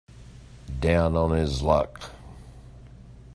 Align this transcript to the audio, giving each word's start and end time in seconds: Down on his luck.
Down 0.79 1.15
on 1.15 1.29
his 1.29 1.61
luck. 1.61 2.09